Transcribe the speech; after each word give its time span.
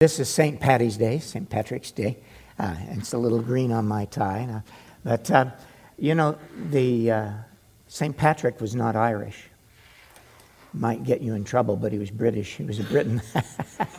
This 0.00 0.18
is 0.18 0.30
St. 0.30 0.58
Patty's 0.58 0.96
Day, 0.96 1.18
St. 1.18 1.46
Patrick's 1.50 1.90
Day. 1.90 2.16
Uh, 2.58 2.74
it's 2.92 3.12
a 3.12 3.18
little 3.18 3.42
green 3.42 3.70
on 3.70 3.86
my 3.86 4.06
tie. 4.06 4.48
Uh, 4.50 4.60
but, 5.04 5.30
uh, 5.30 5.50
you 5.98 6.14
know, 6.14 6.38
the 6.70 7.10
uh, 7.10 7.32
St. 7.86 8.16
Patrick 8.16 8.62
was 8.62 8.74
not 8.74 8.96
Irish. 8.96 9.44
Might 10.72 11.04
get 11.04 11.20
you 11.20 11.34
in 11.34 11.44
trouble, 11.44 11.76
but 11.76 11.92
he 11.92 11.98
was 11.98 12.10
British. 12.10 12.56
He 12.56 12.64
was 12.64 12.80
a 12.80 12.84
Briton. 12.84 13.20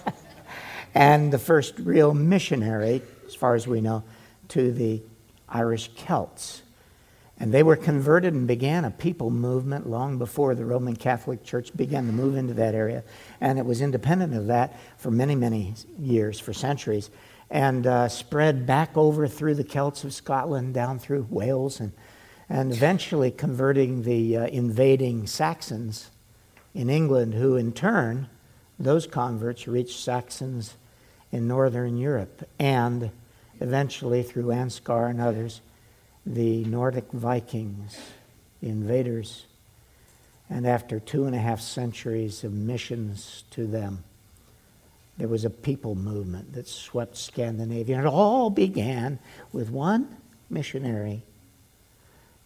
and 0.96 1.32
the 1.32 1.38
first 1.38 1.78
real 1.78 2.16
missionary, 2.16 3.04
as 3.28 3.36
far 3.36 3.54
as 3.54 3.68
we 3.68 3.80
know, 3.80 4.04
to 4.48 4.72
the 4.72 5.04
Irish 5.50 5.92
Celts. 5.94 6.64
And 7.42 7.52
they 7.52 7.64
were 7.64 7.76
converted 7.76 8.36
and 8.36 8.46
began 8.46 8.86
a 8.86 8.92
people 8.92 9.32
movement 9.32 9.90
long 9.90 10.20
before 10.20 10.54
the 10.54 10.64
Roman 10.64 10.96
Catholic 10.96 11.44
Church 11.44 11.76
began 11.76 12.06
to 12.06 12.14
move 12.14 12.38
into 12.38 12.54
that 12.54 12.76
area. 12.76 13.04
And 13.42 13.58
it 13.58 13.66
was 13.66 13.82
independent 13.82 14.36
of 14.36 14.46
that 14.46 14.80
for 14.98 15.10
many, 15.10 15.34
many 15.34 15.74
years, 15.98 16.40
for 16.40 16.54
centuries, 16.54 17.10
and 17.50 17.88
uh, 17.88 18.10
spread 18.10 18.68
back 18.68 18.96
over 18.96 19.28
through 19.28 19.56
the 19.56 19.64
Celts 19.64 20.04
of 20.04 20.14
Scotland, 20.14 20.76
down 20.76 21.00
through 21.00 21.26
Wales, 21.32 21.80
and, 21.80 21.94
and 22.48 22.72
eventually 22.72 23.32
converting 23.32 24.04
the 24.04 24.38
uh, 24.38 24.46
invading 24.46 25.26
Saxons 25.26 26.12
in 26.76 26.92
England, 26.92 27.34
who 27.34 27.56
in 27.56 27.72
turn, 27.72 28.30
those 28.78 29.08
converts 29.08 29.68
reached 29.68 30.00
Saxons 30.00 30.76
in 31.32 31.48
northern 31.48 31.98
Europe, 31.98 32.48
and 32.60 33.10
eventually 33.60 34.22
through 34.22 34.50
Ansgar 34.50 35.10
and 35.10 35.20
others 35.20 35.62
the 36.26 36.64
Nordic 36.66 37.12
Vikings, 37.12 37.98
the 38.62 38.70
invaders, 38.70 39.46
and 40.50 40.68
after 40.68 41.00
two 41.00 41.26
and 41.26 41.36
a 41.36 41.40
half 41.40 41.62
centuries 41.62 42.44
of 42.44 42.52
missions 42.52 43.44
to 43.52 43.66
them, 43.66 44.04
there 45.18 45.28
was 45.28 45.46
a 45.46 45.50
people 45.50 45.96
movement 45.96 46.54
that 46.54 46.68
swept 46.68 47.16
Scandinavia. 47.16 47.98
And 47.98 48.06
it 48.06 48.10
all 48.10 48.50
began 48.50 49.20
with 49.54 49.70
one 49.70 50.18
missionary 50.50 51.24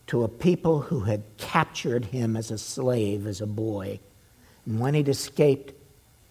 to 0.07 0.23
a 0.23 0.27
people 0.27 0.81
who 0.81 1.01
had 1.01 1.23
captured 1.37 2.05
him 2.05 2.35
as 2.35 2.51
a 2.51 2.57
slave, 2.57 3.25
as 3.25 3.41
a 3.41 3.47
boy. 3.47 3.99
And 4.65 4.79
when 4.79 4.93
he'd 4.93 5.09
escaped, 5.09 5.73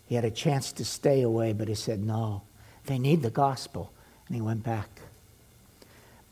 he 0.06 0.14
had 0.14 0.24
a 0.24 0.30
chance 0.30 0.70
to 0.72 0.84
stay 0.84 1.22
away, 1.22 1.52
but 1.52 1.66
he 1.66 1.74
said, 1.74 2.00
No, 2.00 2.42
they 2.86 2.98
need 2.98 3.22
the 3.22 3.30
gospel. 3.30 3.92
And 4.28 4.36
he 4.36 4.42
went 4.42 4.62
back. 4.62 4.88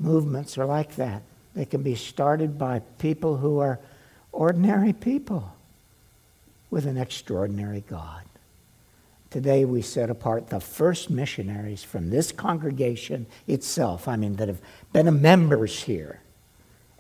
Movements 0.03 0.58
are 0.58 0.67
like 0.67 0.97
that. 0.97 1.22
They 1.55 1.64
can 1.64 1.83
be 1.83 1.95
started 1.95 2.58
by 2.58 2.81
people 2.98 3.36
who 3.36 3.61
are 3.61 3.78
ordinary 4.33 4.92
people 4.92 5.55
with 6.70 6.86
an 6.86 6.97
extraordinary 6.97 7.84
God. 7.89 8.23
Today 9.30 9.64
we 9.64 9.80
set 9.80 10.11
apart 10.11 10.48
the 10.48 10.58
first 10.58 11.08
missionaries 11.08 11.84
from 11.84 12.11
this 12.11 12.33
congregation 12.33 13.27
itself, 13.47 14.08
I 14.08 14.17
mean, 14.17 14.36
that 14.36 14.48
have 14.48 14.61
been 14.92 15.23
members 15.23 15.84
here 15.84 16.20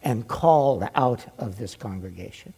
and 0.02 0.28
called 0.28 0.88
out 0.94 1.24
of 1.38 1.58
this 1.58 1.74
congregation 1.74 2.54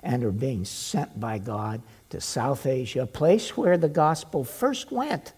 and 0.00 0.22
are 0.22 0.30
being 0.30 0.64
sent 0.64 1.18
by 1.18 1.38
God 1.38 1.82
to 2.10 2.20
South 2.20 2.66
Asia, 2.66 3.02
a 3.02 3.06
place 3.06 3.56
where 3.56 3.76
the 3.76 3.88
gospel 3.88 4.44
first 4.44 4.92
went 4.92 5.32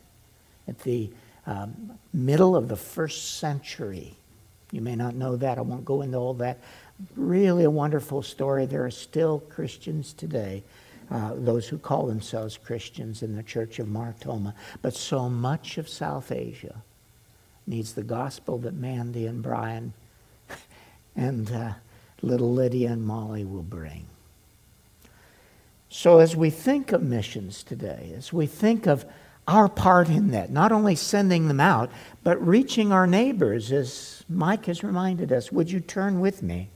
at 0.68 0.80
the 0.80 1.10
um, 1.46 1.98
middle 2.12 2.54
of 2.54 2.68
the 2.68 2.76
first 2.76 3.38
century. 3.38 4.16
You 4.74 4.80
may 4.80 4.96
not 4.96 5.14
know 5.14 5.36
that. 5.36 5.56
I 5.56 5.60
won't 5.60 5.84
go 5.84 6.02
into 6.02 6.18
all 6.18 6.34
that. 6.34 6.58
Really 7.14 7.62
a 7.62 7.70
wonderful 7.70 8.22
story. 8.22 8.66
There 8.66 8.84
are 8.84 8.90
still 8.90 9.38
Christians 9.48 10.12
today, 10.12 10.64
uh, 11.12 11.34
those 11.36 11.68
who 11.68 11.78
call 11.78 12.06
themselves 12.06 12.58
Christians 12.58 13.22
in 13.22 13.36
the 13.36 13.44
Church 13.44 13.78
of 13.78 13.86
Mar 13.86 14.12
Thoma. 14.18 14.52
But 14.82 14.94
so 14.94 15.28
much 15.28 15.78
of 15.78 15.88
South 15.88 16.32
Asia 16.32 16.82
needs 17.68 17.92
the 17.92 18.02
gospel 18.02 18.58
that 18.58 18.74
Mandy 18.74 19.26
and 19.26 19.44
Brian 19.44 19.92
and 21.16 21.52
uh, 21.52 21.74
little 22.20 22.52
Lydia 22.52 22.90
and 22.90 23.06
Molly 23.06 23.44
will 23.44 23.62
bring. 23.62 24.06
So, 25.88 26.18
as 26.18 26.34
we 26.34 26.50
think 26.50 26.90
of 26.90 27.00
missions 27.00 27.62
today, 27.62 28.12
as 28.16 28.32
we 28.32 28.46
think 28.46 28.88
of 28.88 29.04
our 29.46 29.68
part 29.68 30.08
in 30.08 30.30
that, 30.30 30.50
not 30.50 30.72
only 30.72 30.94
sending 30.94 31.48
them 31.48 31.60
out, 31.60 31.90
but 32.22 32.44
reaching 32.44 32.92
our 32.92 33.06
neighbors, 33.06 33.70
as 33.72 34.24
Mike 34.28 34.66
has 34.66 34.82
reminded 34.82 35.32
us. 35.32 35.52
Would 35.52 35.70
you 35.70 35.80
turn 35.80 36.20
with 36.20 36.42
me? 36.42 36.70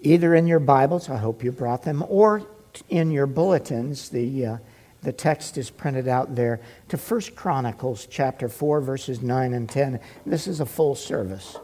Either 0.00 0.34
in 0.34 0.46
your 0.46 0.60
Bibles, 0.60 1.08
I 1.08 1.16
hope 1.16 1.42
you 1.42 1.52
brought 1.52 1.84
them, 1.84 2.04
or 2.08 2.46
in 2.90 3.10
your 3.10 3.26
bulletins, 3.26 4.10
the, 4.10 4.46
uh, 4.46 4.56
the 5.02 5.12
text 5.12 5.56
is 5.56 5.70
printed 5.70 6.06
out 6.06 6.34
there, 6.34 6.60
to 6.88 6.98
1 6.98 7.20
Chronicles 7.34 8.06
chapter 8.10 8.48
4, 8.48 8.82
verses 8.82 9.22
9 9.22 9.54
and 9.54 9.68
10. 9.68 9.98
This 10.26 10.46
is 10.46 10.60
a 10.60 10.66
full 10.66 10.94
service. 10.94 11.56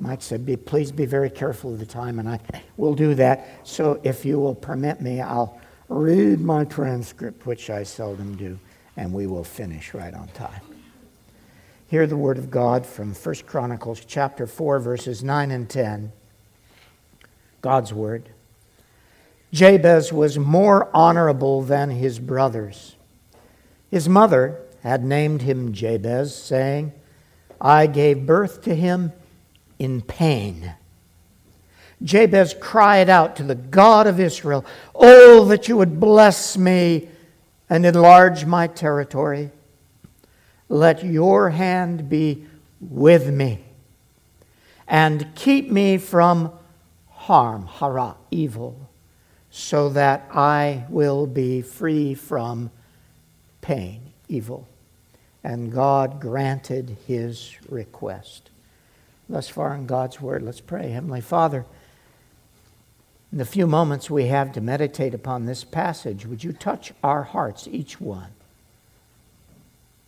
Mike 0.00 0.22
said, 0.22 0.46
be, 0.46 0.56
please 0.56 0.90
be 0.90 1.04
very 1.04 1.30
careful 1.30 1.74
of 1.74 1.78
the 1.78 1.86
time, 1.86 2.18
and 2.18 2.28
I 2.28 2.40
will 2.78 2.94
do 2.94 3.14
that. 3.16 3.60
So 3.64 4.00
if 4.02 4.24
you 4.24 4.40
will 4.40 4.54
permit 4.54 5.02
me, 5.02 5.20
I'll 5.20 5.60
read 5.88 6.40
my 6.40 6.64
transcript, 6.64 7.44
which 7.44 7.68
I 7.68 7.82
seldom 7.82 8.34
do 8.36 8.58
and 8.96 9.12
we 9.12 9.26
will 9.26 9.44
finish 9.44 9.94
right 9.94 10.14
on 10.14 10.28
time. 10.28 10.60
Hear 11.86 12.06
the 12.06 12.16
word 12.16 12.38
of 12.38 12.50
God 12.50 12.86
from 12.86 13.14
1 13.14 13.34
Chronicles 13.46 14.04
chapter 14.04 14.46
4 14.46 14.78
verses 14.78 15.22
9 15.22 15.50
and 15.50 15.68
10. 15.68 16.12
God's 17.60 17.92
word. 17.92 18.30
Jabez 19.52 20.12
was 20.12 20.38
more 20.38 20.90
honorable 20.94 21.62
than 21.62 21.90
his 21.90 22.18
brothers. 22.18 22.96
His 23.90 24.08
mother 24.08 24.58
had 24.82 25.04
named 25.04 25.42
him 25.42 25.72
Jabez, 25.72 26.34
saying, 26.34 26.92
I 27.60 27.86
gave 27.86 28.26
birth 28.26 28.62
to 28.62 28.74
him 28.74 29.12
in 29.78 30.00
pain. 30.00 30.74
Jabez 32.02 32.54
cried 32.58 33.08
out 33.08 33.36
to 33.36 33.42
the 33.42 33.54
God 33.54 34.06
of 34.06 34.18
Israel, 34.18 34.64
Oh, 34.94 35.44
that 35.44 35.68
you 35.68 35.76
would 35.76 36.00
bless 36.00 36.56
me 36.56 37.08
and 37.72 37.86
enlarge 37.86 38.44
my 38.44 38.66
territory. 38.66 39.50
Let 40.68 41.02
your 41.02 41.48
hand 41.48 42.06
be 42.10 42.44
with 42.82 43.30
me 43.30 43.60
and 44.86 45.34
keep 45.34 45.70
me 45.70 45.96
from 45.96 46.52
harm, 47.08 47.66
hara, 47.66 48.16
evil, 48.30 48.90
so 49.50 49.88
that 49.88 50.28
I 50.34 50.84
will 50.90 51.26
be 51.26 51.62
free 51.62 52.12
from 52.12 52.70
pain, 53.62 54.02
evil. 54.28 54.68
And 55.42 55.72
God 55.72 56.20
granted 56.20 56.98
his 57.06 57.56
request. 57.70 58.50
Thus 59.30 59.48
far 59.48 59.74
in 59.74 59.86
God's 59.86 60.20
word, 60.20 60.42
let's 60.42 60.60
pray. 60.60 60.90
Heavenly 60.90 61.22
Father, 61.22 61.64
in 63.32 63.38
the 63.38 63.44
few 63.46 63.66
moments 63.66 64.10
we 64.10 64.26
have 64.26 64.52
to 64.52 64.60
meditate 64.60 65.14
upon 65.14 65.46
this 65.46 65.64
passage, 65.64 66.26
would 66.26 66.44
you 66.44 66.52
touch 66.52 66.92
our 67.02 67.22
hearts, 67.22 67.66
each 67.66 67.98
one, 67.98 68.30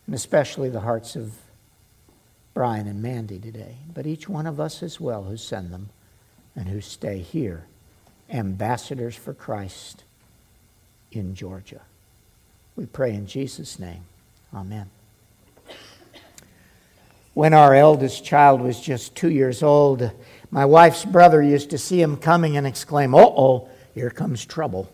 and 0.05 0.13
especially 0.13 0.69
the 0.69 0.81
hearts 0.81 1.15
of 1.15 1.33
Brian 2.53 2.87
and 2.87 3.01
Mandy 3.01 3.39
today, 3.39 3.77
but 3.93 4.05
each 4.05 4.29
one 4.29 4.45
of 4.45 4.59
us 4.59 4.83
as 4.83 4.99
well 5.01 5.23
who 5.23 5.37
send 5.37 5.73
them 5.73 5.89
and 6.55 6.69
who 6.69 6.79
stay 6.79 7.17
here, 7.17 7.65
ambassadors 8.29 9.15
for 9.15 9.33
Christ 9.33 10.03
in 11.11 11.33
Georgia. 11.33 11.81
We 12.75 12.85
pray 12.85 13.13
in 13.13 13.25
Jesus' 13.25 13.79
name. 13.79 14.03
Amen. 14.53 14.89
When 17.33 17.53
our 17.53 17.75
eldest 17.75 18.23
child 18.23 18.61
was 18.61 18.79
just 18.79 19.15
two 19.15 19.29
years 19.29 19.61
old, 19.61 20.11
my 20.55 20.63
wife's 20.63 21.03
brother 21.03 21.43
used 21.43 21.71
to 21.71 21.77
see 21.77 22.01
him 22.01 22.15
coming 22.15 22.55
and 22.55 22.65
exclaim, 22.65 23.13
Uh 23.13 23.23
oh, 23.23 23.67
here 23.93 24.09
comes 24.09 24.45
trouble. 24.45 24.89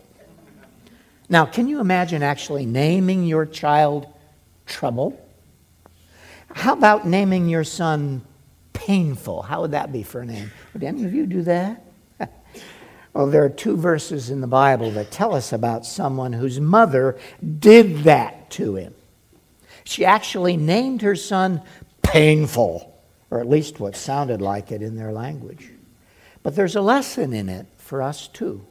Now, 1.28 1.46
can 1.46 1.68
you 1.68 1.78
imagine 1.78 2.24
actually 2.24 2.66
naming 2.66 3.24
your 3.24 3.46
child 3.46 4.08
Trouble? 4.66 5.24
How 6.52 6.72
about 6.72 7.06
naming 7.06 7.48
your 7.48 7.62
son 7.62 8.22
Painful? 8.72 9.42
How 9.42 9.60
would 9.60 9.70
that 9.70 9.92
be 9.92 10.02
for 10.02 10.22
a 10.22 10.26
name? 10.26 10.50
Would 10.72 10.82
any 10.82 11.04
of 11.04 11.14
you 11.14 11.26
do 11.26 11.42
that? 11.42 11.84
well, 13.12 13.28
there 13.28 13.44
are 13.44 13.48
two 13.48 13.76
verses 13.76 14.30
in 14.30 14.40
the 14.40 14.48
Bible 14.48 14.90
that 14.90 15.12
tell 15.12 15.32
us 15.32 15.52
about 15.52 15.86
someone 15.86 16.32
whose 16.32 16.58
mother 16.58 17.16
did 17.60 17.98
that 17.98 18.50
to 18.50 18.74
him. 18.74 18.94
She 19.84 20.04
actually 20.04 20.56
named 20.56 21.02
her 21.02 21.14
son 21.14 21.62
Painful 22.02 22.91
or 23.32 23.40
at 23.40 23.48
least 23.48 23.80
what 23.80 23.96
sounded 23.96 24.42
like 24.42 24.70
it 24.70 24.82
in 24.82 24.94
their 24.94 25.10
language. 25.10 25.70
But 26.42 26.54
there's 26.54 26.76
a 26.76 26.82
lesson 26.82 27.32
in 27.32 27.48
it 27.48 27.64
for 27.78 28.02
us 28.02 28.28
too. 28.28 28.66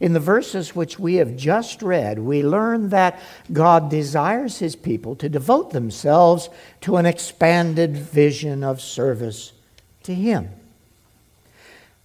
In 0.00 0.12
the 0.12 0.20
verses 0.20 0.76
which 0.76 0.98
we 0.98 1.14
have 1.14 1.34
just 1.34 1.80
read, 1.80 2.18
we 2.18 2.42
learn 2.42 2.90
that 2.90 3.18
God 3.50 3.88
desires 3.88 4.58
his 4.58 4.76
people 4.76 5.16
to 5.16 5.30
devote 5.30 5.70
themselves 5.70 6.50
to 6.82 6.98
an 6.98 7.06
expanded 7.06 7.96
vision 7.96 8.62
of 8.62 8.82
service 8.82 9.54
to 10.02 10.14
him. 10.14 10.50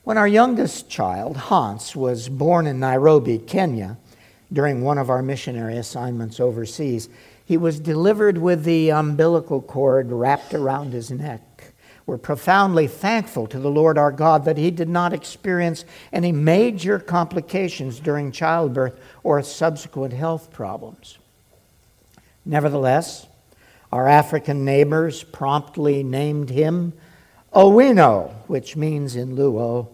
When 0.05 0.17
our 0.17 0.29
youngest 0.29 0.89
child, 0.89 1.35
Hans, 1.35 1.93
was 1.93 2.29
born 2.29 2.67
in 2.67 2.79
Nairobi, 2.79 3.37
Kenya, 3.37 3.97
during 4.53 4.81
one 4.81 4.97
of 4.97 5.09
our 5.09 5.21
missionary 5.21 5.75
assignments 5.75 6.39
overseas, 6.39 7.09
He 7.45 7.57
was 7.57 7.81
delivered 7.81 8.37
with 8.37 8.63
the 8.63 8.91
umbilical 8.91 9.61
cord 9.61 10.09
wrapped 10.09 10.53
around 10.53 10.93
his 10.93 11.11
neck. 11.11 11.70
We're 12.11 12.17
profoundly 12.17 12.87
thankful 12.87 13.47
to 13.47 13.57
the 13.57 13.71
Lord 13.71 13.97
our 13.97 14.11
God 14.11 14.43
that 14.43 14.57
he 14.57 14.69
did 14.69 14.89
not 14.89 15.13
experience 15.13 15.85
any 16.11 16.33
major 16.33 16.99
complications 16.99 18.01
during 18.01 18.33
childbirth 18.33 18.99
or 19.23 19.41
subsequent 19.43 20.11
health 20.11 20.51
problems. 20.51 21.19
Nevertheless, 22.43 23.27
our 23.93 24.09
African 24.09 24.65
neighbors 24.65 25.23
promptly 25.23 26.03
named 26.03 26.49
him 26.49 26.91
Owino, 27.53 28.33
which 28.47 28.75
means 28.75 29.15
in 29.15 29.37
Luo, 29.37 29.87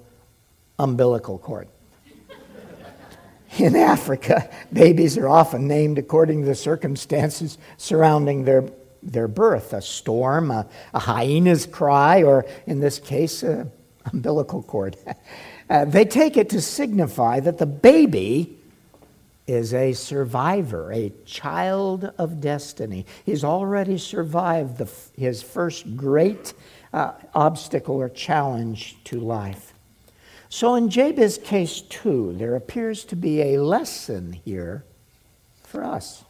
umbilical 0.79 1.37
cord. 1.37 1.67
In 3.59 3.75
Africa, 3.75 4.49
babies 4.73 5.19
are 5.19 5.29
often 5.29 5.67
named 5.67 5.99
according 5.99 6.41
to 6.41 6.47
the 6.47 6.55
circumstances 6.55 7.59
surrounding 7.77 8.43
their, 8.43 8.63
their 9.07 9.27
birth 9.27 9.73
a 9.73 9.81
storm, 9.81 10.51
a, 10.51 10.67
a 10.93 10.99
hyena's 10.99 11.65
cry, 11.65 12.23
or 12.23 12.45
in 12.65 12.79
this 12.79 12.99
case, 12.99 13.43
an 13.43 13.71
umbilical 14.11 14.63
cord. 14.63 14.97
Uh, 15.69 15.83
they 15.83 16.05
take 16.05 16.37
it 16.37 16.49
to 16.49 16.61
signify 16.61 17.41
that 17.41 17.57
the 17.57 17.65
baby 17.65 18.57
is 19.47 19.73
a 19.73 19.91
survivor, 19.91 20.93
a 20.93 21.11
child 21.25 22.05
of 22.17 22.39
destiny. 22.39 23.05
He's 23.25 23.43
already 23.43 23.97
survived 23.97 24.77
the, 24.77 24.89
his 25.17 25.43
first 25.43 25.97
great 25.97 26.53
uh, 26.93 27.13
obstacle 27.35 27.95
or 27.95 28.07
challenge 28.07 28.97
to 29.05 29.19
life. 29.19 29.73
So, 30.49 30.75
in 30.75 30.89
Jabez's 30.89 31.37
case, 31.37 31.81
too, 31.81 32.33
there 32.37 32.55
appears 32.55 33.03
to 33.05 33.17
be 33.17 33.41
a 33.41 33.61
lesson 33.61 34.31
here 34.31 34.85
for 35.63 35.83
us. 35.83 36.23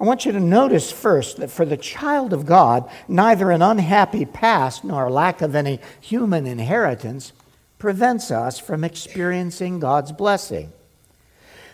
I 0.00 0.04
want 0.04 0.24
you 0.24 0.32
to 0.32 0.40
notice 0.40 0.90
first 0.90 1.36
that 1.36 1.50
for 1.50 1.66
the 1.66 1.76
child 1.76 2.32
of 2.32 2.46
God, 2.46 2.88
neither 3.06 3.50
an 3.50 3.60
unhappy 3.60 4.24
past 4.24 4.82
nor 4.82 5.10
lack 5.10 5.42
of 5.42 5.54
any 5.54 5.78
human 6.00 6.46
inheritance 6.46 7.34
prevents 7.78 8.30
us 8.30 8.58
from 8.58 8.82
experiencing 8.82 9.78
God's 9.78 10.12
blessing. 10.12 10.72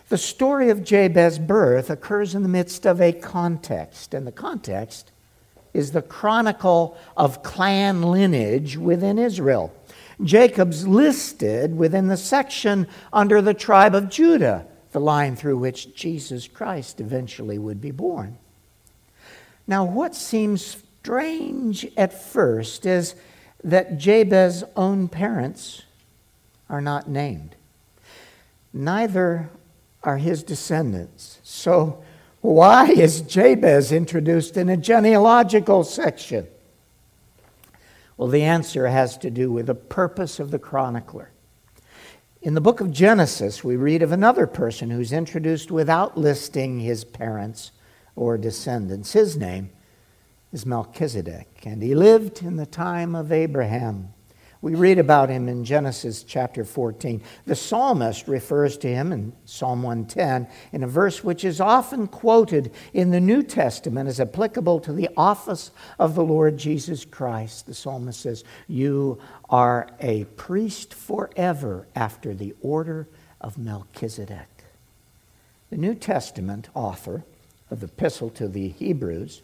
The 0.08 0.18
story 0.18 0.70
of 0.70 0.82
Jabez's 0.82 1.38
birth 1.38 1.88
occurs 1.88 2.34
in 2.34 2.42
the 2.42 2.48
midst 2.48 2.84
of 2.84 3.00
a 3.00 3.12
context, 3.12 4.12
and 4.12 4.26
the 4.26 4.32
context 4.32 5.12
is 5.72 5.92
the 5.92 6.02
chronicle 6.02 6.96
of 7.16 7.44
clan 7.44 8.02
lineage 8.02 8.76
within 8.76 9.18
Israel. 9.18 9.72
Jabez's 10.22 10.88
listed 10.88 11.76
within 11.76 12.08
the 12.08 12.16
section 12.16 12.88
under 13.12 13.40
the 13.40 13.54
tribe 13.54 13.94
of 13.94 14.08
Judah, 14.08 14.66
the 14.96 15.00
line 15.00 15.36
through 15.36 15.58
which 15.58 15.94
Jesus 15.94 16.48
Christ 16.48 17.02
eventually 17.02 17.58
would 17.58 17.82
be 17.82 17.90
born. 17.90 18.38
Now, 19.66 19.84
what 19.84 20.14
seems 20.14 20.64
strange 20.64 21.86
at 21.98 22.14
first 22.14 22.86
is 22.86 23.14
that 23.62 23.98
Jabez's 23.98 24.64
own 24.74 25.08
parents 25.08 25.82
are 26.70 26.80
not 26.80 27.10
named. 27.10 27.56
Neither 28.72 29.50
are 30.02 30.16
his 30.16 30.42
descendants. 30.42 31.40
So, 31.42 32.02
why 32.40 32.86
is 32.86 33.20
Jabez 33.20 33.92
introduced 33.92 34.56
in 34.56 34.70
a 34.70 34.78
genealogical 34.78 35.84
section? 35.84 36.46
Well, 38.16 38.28
the 38.28 38.44
answer 38.44 38.86
has 38.86 39.18
to 39.18 39.30
do 39.30 39.52
with 39.52 39.66
the 39.66 39.74
purpose 39.74 40.40
of 40.40 40.50
the 40.50 40.58
chronicler. 40.58 41.28
In 42.46 42.54
the 42.54 42.60
book 42.60 42.80
of 42.80 42.92
Genesis, 42.92 43.64
we 43.64 43.74
read 43.74 44.04
of 44.04 44.12
another 44.12 44.46
person 44.46 44.90
who's 44.90 45.12
introduced 45.12 45.72
without 45.72 46.16
listing 46.16 46.78
his 46.78 47.02
parents 47.02 47.72
or 48.14 48.38
descendants. 48.38 49.14
His 49.14 49.36
name 49.36 49.70
is 50.52 50.64
Melchizedek, 50.64 51.64
and 51.66 51.82
he 51.82 51.96
lived 51.96 52.42
in 52.42 52.54
the 52.54 52.64
time 52.64 53.16
of 53.16 53.32
Abraham. 53.32 54.14
We 54.66 54.74
read 54.74 54.98
about 54.98 55.28
him 55.28 55.48
in 55.48 55.64
Genesis 55.64 56.24
chapter 56.24 56.64
14. 56.64 57.22
The 57.44 57.54
psalmist 57.54 58.26
refers 58.26 58.76
to 58.78 58.88
him 58.88 59.12
in 59.12 59.32
Psalm 59.44 59.84
110 59.84 60.48
in 60.72 60.82
a 60.82 60.88
verse 60.88 61.22
which 61.22 61.44
is 61.44 61.60
often 61.60 62.08
quoted 62.08 62.72
in 62.92 63.12
the 63.12 63.20
New 63.20 63.44
Testament 63.44 64.08
as 64.08 64.18
applicable 64.18 64.80
to 64.80 64.92
the 64.92 65.08
office 65.16 65.70
of 66.00 66.16
the 66.16 66.24
Lord 66.24 66.56
Jesus 66.56 67.04
Christ. 67.04 67.66
The 67.66 67.74
psalmist 67.74 68.20
says, 68.20 68.42
You 68.66 69.20
are 69.48 69.88
a 70.00 70.24
priest 70.24 70.92
forever 70.92 71.86
after 71.94 72.34
the 72.34 72.52
order 72.60 73.06
of 73.40 73.56
Melchizedek. 73.56 74.64
The 75.70 75.76
New 75.76 75.94
Testament 75.94 76.70
author 76.74 77.22
of 77.70 77.78
the 77.78 77.86
Epistle 77.86 78.30
to 78.30 78.48
the 78.48 78.70
Hebrews 78.70 79.42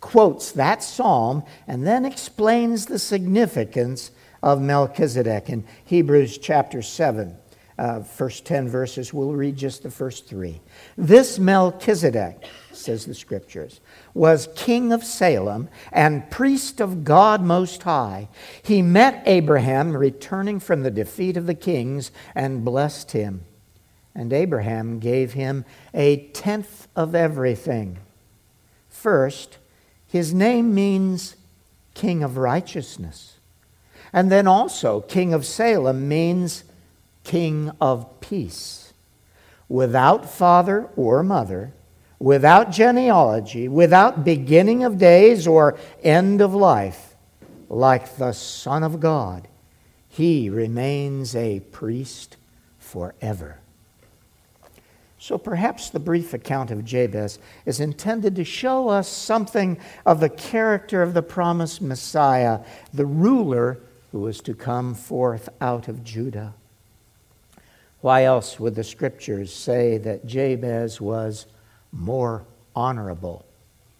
quotes 0.00 0.50
that 0.52 0.82
psalm 0.82 1.44
and 1.68 1.86
then 1.86 2.06
explains 2.06 2.86
the 2.86 2.98
significance 2.98 4.12
of 4.42 4.60
Melchizedek 4.60 5.48
in 5.48 5.64
Hebrews 5.84 6.38
chapter 6.38 6.82
7. 6.82 7.36
Uh, 7.78 8.02
first 8.02 8.44
10 8.44 8.68
verses, 8.68 9.14
we'll 9.14 9.32
read 9.32 9.56
just 9.56 9.82
the 9.82 9.90
first 9.90 10.26
three. 10.26 10.60
This 10.96 11.38
Melchizedek, 11.38 12.44
says 12.70 13.06
the 13.06 13.14
scriptures, 13.14 13.80
was 14.12 14.48
king 14.54 14.92
of 14.92 15.02
Salem 15.02 15.68
and 15.90 16.30
priest 16.30 16.80
of 16.80 17.02
God 17.02 17.42
Most 17.42 17.82
High. 17.82 18.28
He 18.62 18.82
met 18.82 19.22
Abraham 19.26 19.96
returning 19.96 20.60
from 20.60 20.82
the 20.82 20.90
defeat 20.90 21.36
of 21.36 21.46
the 21.46 21.54
kings 21.54 22.12
and 22.34 22.64
blessed 22.64 23.12
him. 23.12 23.44
And 24.14 24.32
Abraham 24.32 24.98
gave 24.98 25.32
him 25.32 25.64
a 25.94 26.28
tenth 26.28 26.88
of 26.94 27.14
everything. 27.14 27.98
First, 28.90 29.56
his 30.06 30.34
name 30.34 30.74
means 30.74 31.36
king 31.94 32.22
of 32.22 32.36
righteousness. 32.36 33.31
And 34.12 34.30
then 34.30 34.46
also, 34.46 35.00
King 35.00 35.32
of 35.32 35.46
Salem 35.46 36.08
means 36.08 36.64
King 37.24 37.70
of 37.80 38.20
Peace. 38.20 38.92
Without 39.68 40.28
father 40.28 40.88
or 40.96 41.22
mother, 41.22 41.72
without 42.18 42.70
genealogy, 42.70 43.68
without 43.68 44.24
beginning 44.24 44.84
of 44.84 44.98
days 44.98 45.46
or 45.46 45.78
end 46.02 46.40
of 46.40 46.54
life, 46.54 47.16
like 47.68 48.16
the 48.16 48.32
Son 48.32 48.82
of 48.82 49.00
God, 49.00 49.48
he 50.08 50.50
remains 50.50 51.34
a 51.34 51.60
priest 51.60 52.36
forever. 52.78 53.58
So 55.18 55.38
perhaps 55.38 55.88
the 55.88 56.00
brief 56.00 56.34
account 56.34 56.70
of 56.70 56.84
Jabez 56.84 57.38
is 57.64 57.80
intended 57.80 58.36
to 58.36 58.44
show 58.44 58.88
us 58.88 59.08
something 59.08 59.78
of 60.04 60.20
the 60.20 60.28
character 60.28 61.00
of 61.00 61.14
the 61.14 61.22
promised 61.22 61.80
Messiah, 61.80 62.60
the 62.92 63.06
ruler 63.06 63.78
who 64.12 64.20
was 64.20 64.40
to 64.42 64.54
come 64.54 64.94
forth 64.94 65.48
out 65.60 65.88
of 65.88 66.04
Judah. 66.04 66.54
Why 68.02 68.24
else 68.24 68.60
would 68.60 68.74
the 68.74 68.84
scriptures 68.84 69.52
say 69.52 69.96
that 69.98 70.26
Jabez 70.26 71.00
was 71.00 71.46
more 71.90 72.44
honorable 72.76 73.44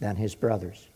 than 0.01 0.17
his 0.17 0.35
brothers? 0.35 0.89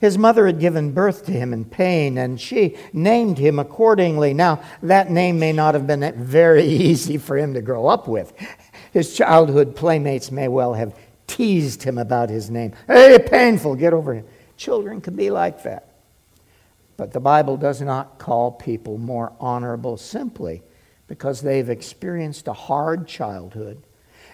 His 0.00 0.16
mother 0.16 0.46
had 0.46 0.60
given 0.60 0.92
birth 0.92 1.26
to 1.26 1.32
him 1.32 1.52
in 1.52 1.64
pain, 1.66 2.16
and 2.18 2.40
she 2.40 2.76
named 2.92 3.38
him 3.38 3.58
accordingly. 3.58 4.32
Now, 4.32 4.62
that 4.82 5.10
name 5.10 5.38
may 5.38 5.52
not 5.52 5.74
have 5.74 5.86
been 5.86 6.24
very 6.24 6.64
easy 6.64 7.18
for 7.18 7.36
him 7.36 7.54
to 7.54 7.62
grow 7.62 7.86
up 7.86 8.08
with. 8.08 8.32
His 8.92 9.14
childhood 9.14 9.76
playmates 9.76 10.30
may 10.30 10.48
well 10.48 10.74
have 10.74 10.96
teased 11.26 11.82
him 11.82 11.98
about 11.98 12.30
his 12.30 12.50
name. 12.50 12.72
Hey, 12.86 13.18
painful, 13.18 13.76
get 13.76 13.92
over 13.92 14.14
it. 14.14 14.28
Children 14.56 15.00
can 15.00 15.16
be 15.16 15.30
like 15.30 15.62
that. 15.62 15.89
But 17.00 17.12
the 17.12 17.18
Bible 17.18 17.56
does 17.56 17.80
not 17.80 18.18
call 18.18 18.52
people 18.52 18.98
more 18.98 19.32
honorable 19.40 19.96
simply 19.96 20.62
because 21.06 21.40
they've 21.40 21.70
experienced 21.70 22.46
a 22.46 22.52
hard 22.52 23.08
childhood. 23.08 23.82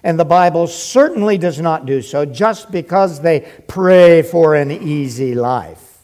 And 0.03 0.19
the 0.19 0.25
Bible 0.25 0.67
certainly 0.67 1.39
does 1.39 1.61
not 1.61 1.87
do 1.87 2.03
so 2.03 2.25
just 2.25 2.73
because 2.73 3.21
they 3.21 3.49
pray 3.69 4.23
for 4.23 4.57
an 4.57 4.73
easy 4.73 5.37
life. 5.37 5.99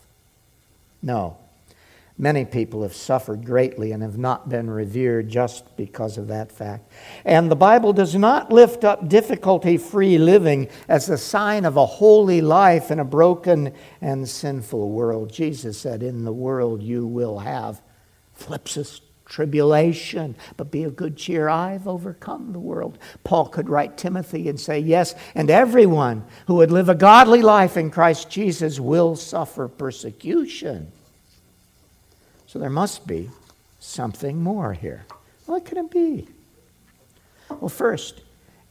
No. 1.02 1.37
Many 2.19 2.45
people 2.45 2.83
have 2.83 2.95
suffered 2.95 3.45
greatly 3.45 3.92
and 3.92 4.02
have 4.02 4.19
not 4.19 4.49
been 4.49 4.69
revered 4.69 5.28
just 5.28 5.76
because 5.76 6.19
of 6.19 6.28
that 6.28 6.52
fact. 6.52 6.92
And 7.25 7.50
the 7.50 7.57
Bible 7.57 7.92
does 7.95 8.14
not 8.14 8.52
lift 8.52 8.85
up 8.85 9.09
difficulty 9.09 9.78
free 9.78 10.19
living 10.19 10.69
as 10.88 11.09
a 11.09 11.16
sign 11.16 11.64
of 11.64 11.76
a 11.76 11.87
holy 11.87 12.42
life 12.42 12.90
in 12.90 13.00
a 13.00 13.04
broken 13.04 13.73
and 14.02 14.28
sinful 14.28 14.90
world. 14.90 15.33
Jesus 15.33 15.78
said, 15.78 16.02
In 16.02 16.25
the 16.25 16.33
world 16.33 16.83
you 16.83 17.07
will 17.07 17.38
have 17.38 17.81
thlipsis, 18.38 19.00
tribulation, 19.25 20.37
but 20.59 20.71
be 20.71 20.85
of 20.85 20.95
good 20.95 21.16
cheer. 21.16 21.49
I've 21.49 21.88
overcome 21.88 22.52
the 22.52 22.61
world. 22.61 22.99
Paul 23.25 23.47
could 23.47 23.71
write 23.71 23.97
Timothy 23.97 24.50
and 24.50 24.61
say, 24.61 24.78
Yes, 24.78 25.14
and 25.35 25.50
everyone 25.50 26.26
who 26.47 26.57
would 26.57 26.71
live 26.71 26.90
a 26.90 26.95
godly 26.95 27.40
life 27.40 27.78
in 27.78 27.90
Christ 27.90 28.28
Jesus 28.28 28.78
will 28.78 29.16
suffer 29.16 29.66
persecution. 29.66 30.92
So 32.52 32.59
there 32.59 32.68
must 32.68 33.06
be 33.06 33.30
something 33.80 34.42
more 34.42 34.75
here. 34.75 35.06
What 35.47 35.64
could 35.64 35.78
it 35.78 35.90
be? 35.90 36.28
Well, 37.49 37.71
first, 37.71 38.21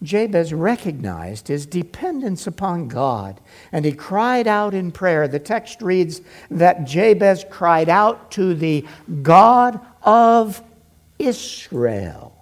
Jabez 0.04 0.54
recognized 0.54 1.48
his 1.48 1.66
dependence 1.66 2.46
upon 2.46 2.90
God 2.90 3.42
and 3.72 3.84
he 3.84 3.92
cried 3.92 4.46
out 4.46 4.76
in 4.76 4.92
prayer. 4.92 5.28
The 5.28 5.40
text 5.40 5.82
reads 5.82 6.22
that 6.52 6.86
Jabez 6.86 7.44
cried 7.50 7.90
out 7.90 8.30
to 8.34 8.54
the 8.54 8.86
God 9.24 9.80
of 10.04 10.62
Israel. 11.18 12.38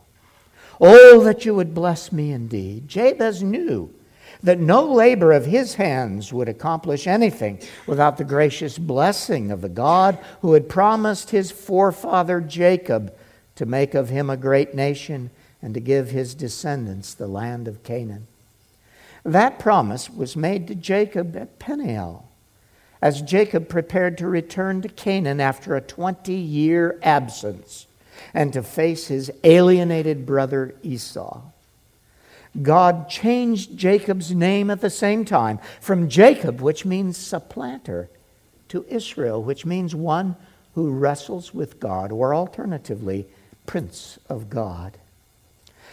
Oh, 0.82 1.24
that 1.24 1.46
you 1.46 1.56
would 1.56 1.74
bless 1.74 2.12
me 2.12 2.34
indeed. 2.34 2.90
Jabez 2.90 3.42
knew 3.42 3.94
that 4.42 4.60
no 4.60 4.86
labor 4.86 5.32
of 5.32 5.46
his 5.46 5.76
hands 5.76 6.32
would 6.32 6.48
accomplish 6.48 7.08
anything 7.08 7.60
without 7.86 8.18
the 8.18 8.24
gracious 8.24 8.78
blessing 8.78 9.52
of 9.52 9.62
the 9.62 9.70
God 9.70 10.18
who 10.42 10.54
had 10.54 10.70
promised 10.70 11.32
his 11.32 11.52
forefather 11.52 12.40
Jacob 12.40 13.14
to 13.56 13.66
make 13.66 13.94
of 13.94 14.10
him 14.10 14.30
a 14.30 14.38
great 14.38 14.74
nation 14.74 15.30
and 15.62 15.74
to 15.74 15.80
give 15.80 16.12
his 16.12 16.34
descendants 16.34 17.14
the 17.14 17.28
land 17.28 17.68
of 17.68 17.84
Canaan. 17.84 18.28
That 19.26 19.60
promise 19.60 20.10
was 20.10 20.38
made 20.38 20.68
to 20.68 20.76
Jacob 20.76 21.36
at 21.36 21.60
Peniel 21.60 22.26
as 23.02 23.22
Jacob 23.22 23.70
prepared 23.70 24.18
to 24.18 24.28
return 24.28 24.82
to 24.82 24.90
Canaan 24.90 25.40
after 25.40 25.76
a 25.76 25.82
20 25.82 26.34
year 26.34 27.00
absence 27.02 27.88
and 28.34 28.52
to 28.54 28.64
face 28.64 29.08
his 29.08 29.32
alienated 29.44 30.26
brother 30.26 30.76
Esau. 30.84 31.42
God 32.62 33.10
changed 33.10 33.78
Jacob's 33.78 34.34
name 34.34 34.70
at 34.70 34.82
the 34.82 34.90
same 34.90 35.24
time 35.24 35.60
from 35.80 36.10
Jacob, 36.10 36.62
which 36.62 36.86
means 36.86 37.18
supplanter, 37.18 38.10
to 38.70 38.86
Israel, 38.88 39.42
which 39.42 39.66
means 39.66 39.96
one 39.96 40.36
who 40.76 40.92
wrestles 40.92 41.54
with 41.54 41.80
God, 41.80 42.12
or 42.12 42.34
alternatively, 42.34 43.28
Prince 43.66 44.20
of 44.30 44.50
God. 44.50 44.98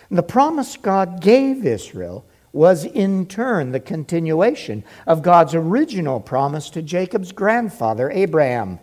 And 0.09 0.19
the 0.19 0.23
promise 0.23 0.77
God 0.77 1.21
gave 1.21 1.67
Israel 1.67 2.25
was 2.53 2.85
in 2.85 3.27
turn 3.27 3.73
the 3.73 3.81
continuation 3.81 4.83
of 5.07 5.23
God's 5.23 5.55
original 5.55 6.21
promise 6.21 6.71
to 6.71 6.83
Jacob's 6.83 7.33
grandfather, 7.33 8.11
Abraham. 8.11 8.79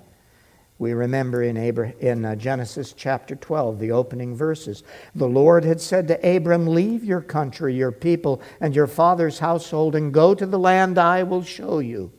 We 0.84 0.92
remember 0.92 1.44
in, 1.44 1.56
in 1.56 2.26
uh, 2.26 2.36
Genesis 2.36 2.92
chapter 2.92 3.38
12, 3.38 3.80
the 3.80 3.92
opening 3.92 4.36
verses. 4.36 4.84
The 5.16 5.30
Lord 5.30 5.64
had 5.64 5.80
said 5.80 6.10
to 6.10 6.36
Abram, 6.36 6.68
Leave 6.68 7.06
your 7.06 7.22
country, 7.22 7.74
your 7.74 7.94
people, 7.94 8.42
and 8.60 8.76
your 8.76 8.88
father's 8.88 9.40
household, 9.40 9.96
and 9.96 10.14
go 10.14 10.36
to 10.36 10.46
the 10.46 10.60
land 10.60 10.98
I 10.98 11.24
will 11.24 11.42
show 11.42 11.80
you. 11.80 12.12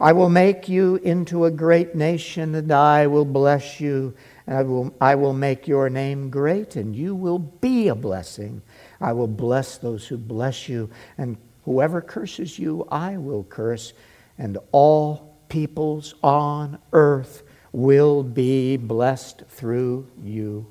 I 0.00 0.14
will 0.14 0.30
make 0.30 0.70
you 0.70 0.96
into 1.04 1.44
a 1.44 1.50
great 1.50 1.94
nation, 1.94 2.54
and 2.54 2.72
I 2.72 3.08
will 3.08 3.26
bless 3.26 3.78
you. 3.78 4.14
And 4.46 4.56
I 4.56 4.62
will, 4.62 4.94
I 4.98 5.14
will 5.14 5.34
make 5.34 5.68
your 5.68 5.90
name 5.90 6.30
great, 6.30 6.76
and 6.76 6.96
you 6.96 7.14
will 7.14 7.40
be 7.40 7.88
a 7.88 7.94
blessing. 7.94 8.62
I 9.02 9.12
will 9.12 9.28
bless 9.28 9.76
those 9.76 10.06
who 10.06 10.16
bless 10.16 10.66
you, 10.66 10.88
and 11.18 11.36
whoever 11.66 12.00
curses 12.00 12.58
you, 12.58 12.88
I 12.90 13.18
will 13.18 13.44
curse, 13.44 13.92
and 14.38 14.56
all 14.72 15.36
peoples 15.50 16.14
on 16.22 16.78
earth 16.94 17.42
will 17.72 18.22
be 18.22 18.76
blessed 18.76 19.44
through 19.48 20.06
you. 20.22 20.66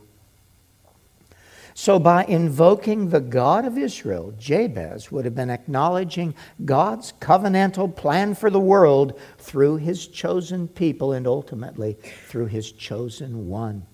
So, 1.74 2.00
by 2.00 2.26
invoking 2.26 3.10
the 3.10 3.22
God 3.22 3.66
of 3.66 3.78
Israel, 3.78 4.34
Jabez 4.38 5.12
would 5.12 5.26
have 5.26 5.36
been 5.36 5.50
acknowledging 5.50 6.36
God's 6.66 7.14
covenantal 7.20 7.96
plan 7.96 8.36
for 8.36 8.50
the 8.50 8.60
world 8.60 9.20
through 9.38 9.78
his 9.78 10.06
chosen 10.06 10.68
people 10.68 11.14
and 11.14 11.26
ultimately 11.26 11.94
through 12.28 12.48
his 12.48 12.72
chosen 12.74 13.48
one, 13.48 13.88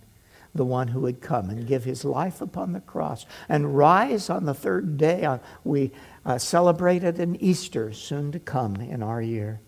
the 0.55 0.65
one 0.65 0.87
who 0.87 1.01
would 1.01 1.21
come 1.21 1.51
and 1.51 1.67
give 1.67 1.83
his 1.83 2.03
life 2.03 2.41
upon 2.41 2.73
the 2.73 2.81
cross 2.81 3.27
and 3.47 3.77
rise 3.77 4.29
on 4.29 4.45
the 4.45 4.55
third 4.55 4.97
day. 4.97 5.23
Uh, 5.23 5.37
we 5.63 5.91
uh, 6.25 6.39
celebrated 6.39 7.19
an 7.19 7.35
Easter 7.41 7.93
soon 7.93 8.31
to 8.31 8.39
come 8.39 8.77
in 8.77 9.03
our 9.03 9.21
year, 9.21 9.61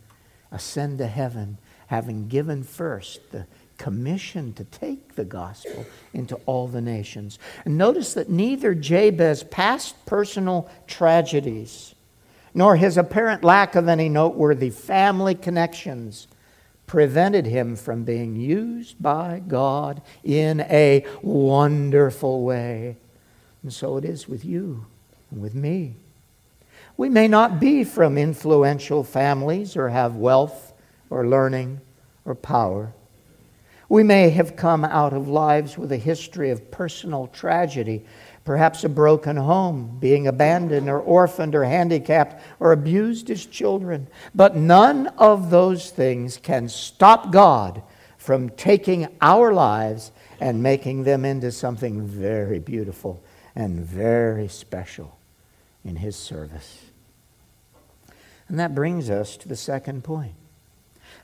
ascend 0.52 0.98
to 0.98 1.08
heaven 1.08 1.60
having 1.90 2.28
given 2.28 2.64
first 2.64 3.20
the 3.32 3.48
commission 3.80 4.54
to 4.54 4.64
take 4.66 5.16
the 5.16 5.26
gospel 5.26 5.86
into 6.14 6.36
all 6.46 6.68
the 6.68 6.82
nations. 6.82 7.40
And 7.66 7.80
notice 7.80 8.14
that 8.14 8.30
neither 8.30 8.76
Jabez's 8.76 9.44
past 9.44 10.06
personal 10.06 10.70
tragedies 10.86 11.96
nor 12.54 12.76
his 12.76 12.96
apparent 12.98 13.44
lack 13.44 13.76
of 13.76 13.88
any 13.88 14.08
noteworthy 14.08 14.70
family 14.70 15.34
connections 15.34 16.28
prevented 16.86 17.46
him 17.46 17.76
from 17.76 18.04
being 18.04 18.36
used 18.36 19.02
by 19.02 19.42
God 19.48 20.02
in 20.24 20.62
a 20.62 21.06
wonderful 21.24 22.44
way. 22.44 22.98
And 23.64 23.74
so 23.74 23.98
it 23.98 24.06
is 24.06 24.28
with 24.28 24.46
you 24.46 24.86
and 25.32 25.42
with 25.42 25.56
me. 25.56 25.96
We 26.98 27.10
may 27.10 27.28
not 27.28 27.60
be 27.60 27.84
from 27.84 28.18
influential 28.18 29.04
families 29.04 29.76
or 29.76 29.90
have 29.90 30.16
wealth 30.16 30.69
or 31.10 31.28
learning 31.28 31.82
or 32.26 32.36
power. 32.36 32.94
We 33.90 34.04
may 34.04 34.30
have 34.30 34.56
come 34.56 34.86
out 34.86 35.14
of 35.14 35.28
lives 35.28 35.78
with 35.78 35.92
a 35.92 35.98
history 35.98 36.52
of 36.52 36.70
personal 36.70 37.26
tragedy, 37.28 38.06
perhaps 38.46 38.84
a 38.84 38.90
broken 38.90 39.36
home, 39.36 39.98
being 40.00 40.28
abandoned 40.28 40.88
or 40.88 41.00
orphaned 41.00 41.56
or 41.56 41.64
handicapped 41.64 42.42
or 42.60 42.72
abused 42.72 43.32
as 43.32 43.48
children. 43.48 44.08
But 44.36 44.56
none 44.56 45.08
of 45.18 45.50
those 45.50 45.90
things 45.90 46.38
can 46.38 46.70
stop 46.70 47.32
God 47.32 47.82
from 48.18 48.50
taking 48.52 49.08
our 49.22 49.54
lives 49.54 50.12
and 50.40 50.62
making 50.62 51.04
them 51.04 51.26
into 51.26 51.52
something 51.52 52.06
very 52.06 52.60
beautiful 52.60 53.24
and 53.56 53.80
very 53.80 54.48
special 54.48 55.18
in 55.84 55.96
His 55.96 56.16
service. 56.16 56.86
And 58.48 58.60
that 58.60 58.76
brings 58.76 59.10
us 59.10 59.36
to 59.38 59.48
the 59.48 59.56
second 59.56 60.04
point 60.04 60.34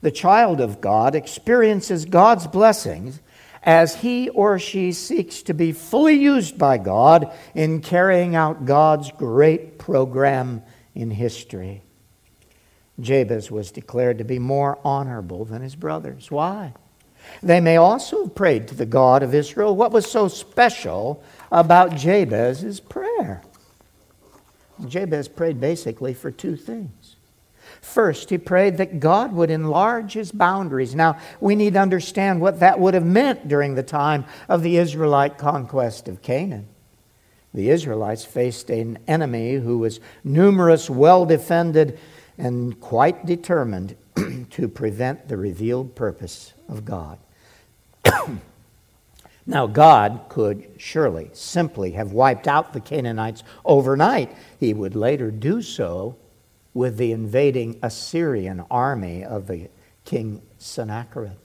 the 0.05 0.11
child 0.11 0.61
of 0.61 0.81
God 0.81 1.15
experiences 1.15 2.05
God's 2.05 2.45
blessings 2.45 3.21
as 3.63 3.95
he 3.95 4.29
or 4.29 4.59
she 4.59 4.91
seeks 4.91 5.41
to 5.41 5.53
be 5.55 5.71
fully 5.71 6.13
used 6.13 6.59
by 6.59 6.77
God 6.77 7.33
in 7.55 7.81
carrying 7.81 8.35
out 8.35 8.67
God's 8.67 9.09
great 9.13 9.79
program 9.79 10.61
in 10.93 11.09
history. 11.09 11.81
Jabez 12.99 13.49
was 13.49 13.71
declared 13.71 14.19
to 14.19 14.23
be 14.23 14.37
more 14.37 14.77
honorable 14.85 15.43
than 15.43 15.63
his 15.63 15.75
brothers. 15.75 16.29
Why? 16.29 16.75
They 17.41 17.59
may 17.59 17.77
also 17.77 18.25
have 18.25 18.35
prayed 18.35 18.67
to 18.67 18.75
the 18.75 18.85
God 18.85 19.23
of 19.23 19.33
Israel. 19.33 19.75
What 19.75 19.91
was 19.91 20.05
so 20.05 20.27
special 20.27 21.23
about 21.51 21.95
Jabez's 21.95 22.79
prayer? 22.79 23.41
Jabez 24.87 25.27
prayed 25.27 25.59
basically 25.59 26.13
for 26.13 26.29
two 26.29 26.55
things. 26.55 27.04
First, 27.85 28.31
he 28.31 28.37
prayed 28.37 28.77
that 28.77 28.99
God 28.99 29.31
would 29.31 29.51
enlarge 29.51 30.13
his 30.13 30.31
boundaries. 30.31 30.95
Now, 30.95 31.17
we 31.39 31.55
need 31.55 31.75
to 31.75 31.79
understand 31.79 32.41
what 32.41 32.59
that 32.59 32.79
would 32.79 32.93
have 32.93 33.05
meant 33.05 33.47
during 33.47 33.75
the 33.75 33.83
time 33.83 34.25
of 34.49 34.63
the 34.63 34.77
Israelite 34.77 35.37
conquest 35.37 36.09
of 36.09 36.21
Canaan. 36.21 36.67
The 37.53 37.69
Israelites 37.69 38.25
faced 38.25 38.69
an 38.69 38.97
enemy 39.07 39.53
who 39.53 39.77
was 39.77 40.01
numerous, 40.23 40.89
well 40.89 41.25
defended, 41.25 41.97
and 42.37 42.77
quite 42.81 43.25
determined 43.25 43.95
to 44.49 44.67
prevent 44.67 45.29
the 45.29 45.37
revealed 45.37 45.95
purpose 45.95 46.53
of 46.67 46.83
God. 46.83 47.17
now, 49.45 49.67
God 49.67 50.21
could 50.27 50.69
surely 50.77 51.29
simply 51.33 51.91
have 51.91 52.11
wiped 52.11 52.47
out 52.47 52.73
the 52.73 52.81
Canaanites 52.81 53.43
overnight. 53.63 54.35
He 54.59 54.73
would 54.73 54.95
later 54.95 55.31
do 55.31 55.61
so 55.61 56.17
with 56.75 56.97
the 56.97 57.13
invading 57.13 57.79
Assyrian 57.81 58.63
army 58.69 59.23
of 59.23 59.47
the 59.47 59.69
king 60.03 60.43
Sennacherib. 60.59 61.37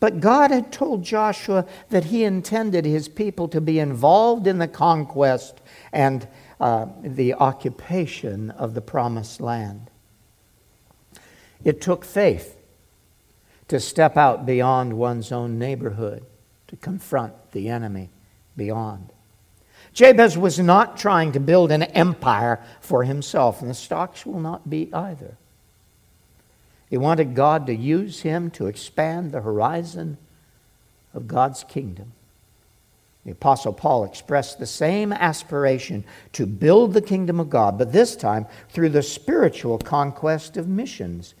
But 0.00 0.20
God 0.20 0.50
had 0.50 0.72
told 0.72 1.04
Joshua 1.04 1.64
that 1.88 2.06
he 2.06 2.24
intended 2.24 2.84
his 2.84 3.08
people 3.08 3.48
to 3.48 3.60
be 3.60 3.78
involved 3.78 4.46
in 4.46 4.58
the 4.58 4.68
conquest 4.68 5.60
and 5.92 6.26
uh, 6.60 6.86
the 7.02 7.34
occupation 7.34 8.50
of 8.50 8.74
the 8.74 8.80
promised 8.80 9.40
land. 9.40 9.90
It 11.64 11.80
took 11.80 12.04
faith 12.04 12.58
to 13.68 13.78
step 13.80 14.16
out 14.16 14.44
beyond 14.44 14.94
one's 14.94 15.30
own 15.32 15.58
neighborhood, 15.58 16.26
to 16.66 16.76
confront 16.76 17.52
the 17.52 17.68
enemy 17.68 18.10
beyond. 18.56 19.12
Jabez 19.96 20.36
was 20.36 20.58
not 20.58 20.98
trying 20.98 21.32
to 21.32 21.40
build 21.40 21.72
an 21.72 21.82
empire 21.82 22.62
for 22.82 23.04
himself, 23.04 23.62
and 23.62 23.70
the 23.70 23.74
Stocks 23.74 24.26
will 24.26 24.40
not 24.40 24.68
be 24.68 24.92
either. 24.92 25.38
He 26.90 26.98
wanted 26.98 27.34
God 27.34 27.66
to 27.66 27.74
use 27.74 28.20
him 28.20 28.50
to 28.50 28.66
expand 28.66 29.32
the 29.32 29.40
horizon 29.40 30.18
of 31.14 31.26
God's 31.26 31.64
kingdom. 31.64 32.12
The 33.24 33.32
Apostle 33.32 33.72
Paul 33.72 34.04
expressed 34.04 34.58
the 34.58 34.66
same 34.66 35.14
aspiration 35.14 36.04
to 36.34 36.44
build 36.44 36.92
the 36.92 37.00
kingdom 37.00 37.40
of 37.40 37.48
God, 37.48 37.78
but 37.78 37.94
this 37.94 38.16
time 38.16 38.44
through 38.68 38.90
the 38.90 39.02
spiritual 39.02 39.78
conquest 39.78 40.58
of 40.58 40.68
missions. 40.68 41.34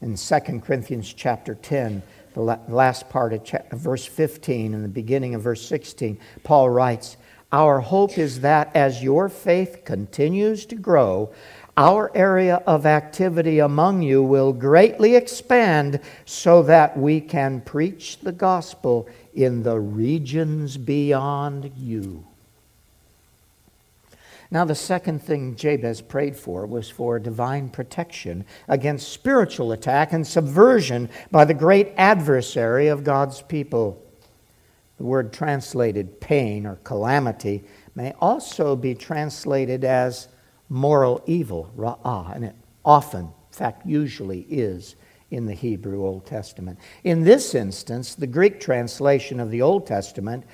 In 0.00 0.16
2 0.16 0.40
Corinthians 0.58 1.14
chapter 1.14 1.54
10, 1.54 2.02
the 2.34 2.40
last 2.66 3.08
part 3.10 3.32
of 3.32 3.78
verse 3.78 4.04
15 4.04 4.74
and 4.74 4.82
the 4.82 4.88
beginning 4.88 5.36
of 5.36 5.42
verse 5.42 5.64
16, 5.64 6.18
Paul 6.42 6.68
writes, 6.68 7.16
our 7.54 7.78
hope 7.78 8.18
is 8.18 8.40
that 8.40 8.74
as 8.74 9.00
your 9.00 9.28
faith 9.28 9.84
continues 9.84 10.66
to 10.66 10.74
grow, 10.74 11.32
our 11.76 12.10
area 12.12 12.56
of 12.66 12.84
activity 12.84 13.60
among 13.60 14.02
you 14.02 14.24
will 14.24 14.52
greatly 14.52 15.14
expand 15.14 16.00
so 16.24 16.64
that 16.64 16.98
we 16.98 17.20
can 17.20 17.60
preach 17.60 18.18
the 18.18 18.32
gospel 18.32 19.08
in 19.34 19.62
the 19.62 19.78
regions 19.78 20.76
beyond 20.76 21.70
you. 21.76 22.24
Now, 24.50 24.64
the 24.64 24.74
second 24.74 25.22
thing 25.22 25.54
Jabez 25.54 26.00
prayed 26.00 26.36
for 26.36 26.66
was 26.66 26.90
for 26.90 27.20
divine 27.20 27.68
protection 27.68 28.44
against 28.66 29.12
spiritual 29.12 29.70
attack 29.70 30.12
and 30.12 30.26
subversion 30.26 31.08
by 31.30 31.44
the 31.44 31.54
great 31.54 31.92
adversary 31.96 32.88
of 32.88 33.04
God's 33.04 33.42
people. 33.42 34.03
The 34.96 35.04
word 35.04 35.32
translated 35.32 36.20
pain 36.20 36.66
or 36.66 36.76
calamity 36.76 37.64
may 37.94 38.12
also 38.20 38.76
be 38.76 38.94
translated 38.94 39.84
as 39.84 40.28
moral 40.68 41.22
evil, 41.26 41.72
ra'ah, 41.76 42.34
and 42.34 42.44
it 42.44 42.54
often, 42.84 43.22
in 43.22 43.32
fact, 43.50 43.86
usually 43.86 44.40
is 44.42 44.96
in 45.30 45.46
the 45.46 45.54
Hebrew 45.54 46.04
Old 46.04 46.26
Testament. 46.26 46.78
In 47.02 47.24
this 47.24 47.54
instance, 47.54 48.14
the 48.14 48.26
Greek 48.26 48.60
translation 48.60 49.40
of 49.40 49.50
the 49.50 49.62
Old 49.62 49.86
Testament 49.86 50.44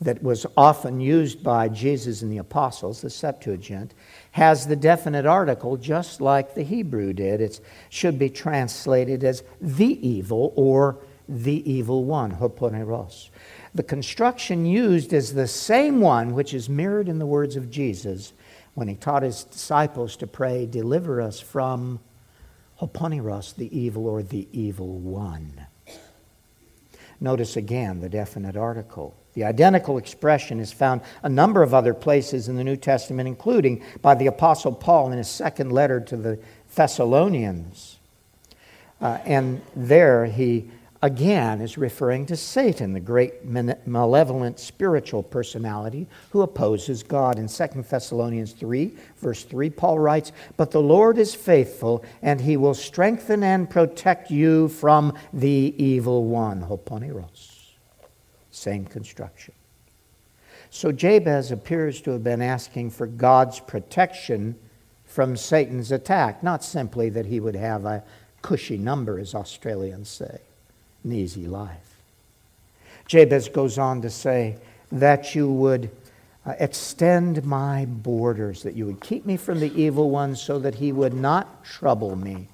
that 0.00 0.22
was 0.22 0.46
often 0.56 0.98
used 0.98 1.42
by 1.42 1.68
Jesus 1.68 2.22
and 2.22 2.32
the 2.32 2.38
apostles, 2.38 3.02
the 3.02 3.10
Septuagint, 3.10 3.92
has 4.30 4.66
the 4.66 4.76
definite 4.76 5.26
article 5.26 5.76
just 5.76 6.22
like 6.22 6.54
the 6.54 6.62
Hebrew 6.62 7.12
did. 7.12 7.42
It 7.42 7.60
should 7.90 8.18
be 8.18 8.30
translated 8.30 9.24
as 9.24 9.42
the 9.60 10.06
evil 10.06 10.54
or 10.56 10.98
the 11.28 11.70
evil 11.70 12.04
one, 12.04 12.30
hoponeros. 12.30 13.30
The 13.74 13.82
construction 13.82 14.66
used 14.66 15.12
is 15.12 15.34
the 15.34 15.46
same 15.46 16.00
one 16.00 16.34
which 16.34 16.54
is 16.54 16.68
mirrored 16.68 17.08
in 17.08 17.18
the 17.18 17.26
words 17.26 17.56
of 17.56 17.70
Jesus 17.70 18.32
when 18.74 18.88
he 18.88 18.94
taught 18.94 19.22
his 19.22 19.44
disciples 19.44 20.16
to 20.16 20.26
pray, 20.26 20.66
Deliver 20.66 21.20
us 21.20 21.40
from 21.40 22.00
hoponeros, 22.80 23.54
the 23.54 23.76
evil 23.78 24.06
or 24.06 24.22
the 24.22 24.48
evil 24.52 24.98
one. 24.98 25.66
Notice 27.20 27.56
again 27.56 28.00
the 28.00 28.08
definite 28.08 28.56
article. 28.56 29.14
The 29.34 29.44
identical 29.44 29.98
expression 29.98 30.58
is 30.58 30.72
found 30.72 31.02
a 31.22 31.28
number 31.28 31.62
of 31.62 31.74
other 31.74 31.94
places 31.94 32.48
in 32.48 32.56
the 32.56 32.64
New 32.64 32.76
Testament, 32.76 33.28
including 33.28 33.84
by 34.02 34.14
the 34.14 34.26
Apostle 34.26 34.72
Paul 34.72 35.12
in 35.12 35.18
his 35.18 35.28
second 35.28 35.70
letter 35.70 36.00
to 36.00 36.16
the 36.16 36.38
Thessalonians. 36.74 37.98
Uh, 39.00 39.18
and 39.24 39.60
there 39.76 40.26
he 40.26 40.70
again 41.02 41.60
is 41.60 41.78
referring 41.78 42.26
to 42.26 42.36
Satan, 42.36 42.92
the 42.92 43.00
great 43.00 43.44
malevolent 43.44 44.60
spiritual 44.60 45.22
personality 45.22 46.06
who 46.30 46.42
opposes 46.42 47.02
God. 47.02 47.38
In 47.38 47.48
2 47.48 47.82
Thessalonians 47.82 48.52
3, 48.52 48.92
verse 49.18 49.44
3, 49.44 49.70
Paul 49.70 49.98
writes, 49.98 50.32
But 50.56 50.70
the 50.70 50.82
Lord 50.82 51.18
is 51.18 51.34
faithful, 51.34 52.04
and 52.22 52.40
he 52.40 52.56
will 52.56 52.74
strengthen 52.74 53.42
and 53.42 53.68
protect 53.70 54.30
you 54.30 54.68
from 54.68 55.14
the 55.32 55.74
evil 55.78 56.24
one. 56.24 56.62
Hoponeros. 56.62 57.74
Same 58.50 58.84
construction. 58.84 59.54
So 60.70 60.92
Jabez 60.92 61.50
appears 61.50 62.00
to 62.02 62.12
have 62.12 62.22
been 62.22 62.42
asking 62.42 62.90
for 62.90 63.06
God's 63.06 63.58
protection 63.58 64.56
from 65.04 65.36
Satan's 65.36 65.90
attack, 65.90 66.42
not 66.42 66.62
simply 66.62 67.08
that 67.08 67.26
he 67.26 67.40
would 67.40 67.56
have 67.56 67.84
a 67.84 68.04
cushy 68.42 68.78
number, 68.78 69.18
as 69.18 69.34
Australians 69.34 70.08
say 70.08 70.40
an 71.04 71.12
easy 71.12 71.46
life. 71.46 71.96
Jabez 73.06 73.48
goes 73.48 73.78
on 73.78 74.02
to 74.02 74.10
say 74.10 74.56
that 74.92 75.34
you 75.34 75.50
would 75.50 75.90
uh, 76.46 76.54
extend 76.58 77.44
my 77.44 77.84
borders, 77.86 78.62
that 78.62 78.74
you 78.74 78.86
would 78.86 79.00
keep 79.00 79.26
me 79.26 79.36
from 79.36 79.60
the 79.60 79.74
evil 79.80 80.10
one 80.10 80.36
so 80.36 80.58
that 80.58 80.76
he 80.76 80.92
would 80.92 81.14
not 81.14 81.64
trouble 81.64 82.16
me. 82.16 82.48